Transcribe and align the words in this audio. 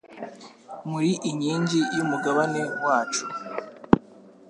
Muri 0.89 1.11
inkingi 1.29 1.79
y'umugabane 1.95 2.61
wacu 2.83 3.25